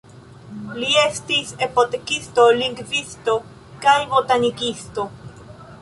[0.77, 3.37] Li estis apotekisto, lingvisto
[3.87, 5.09] kaj botanikisto.